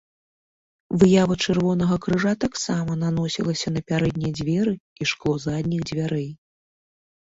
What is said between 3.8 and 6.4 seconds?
пярэднія дзверы і шкло задніх дзвярэй.